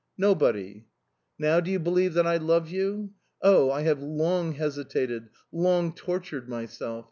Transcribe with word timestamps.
"Nobody." 0.17 0.87
"Now 1.37 1.59
do 1.59 1.69
you 1.69 1.77
believe 1.77 2.15
that 2.15 2.25
I 2.25 2.37
love 2.37 2.71
you? 2.71 3.13
Oh! 3.43 3.69
I 3.69 3.81
have 3.83 4.01
long 4.01 4.53
hesitated, 4.53 5.29
long 5.51 5.93
tortured 5.93 6.49
myself... 6.49 6.99